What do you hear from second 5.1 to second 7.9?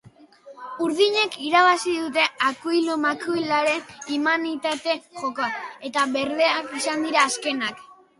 jokoa, eta berdeak izan dira azkenak.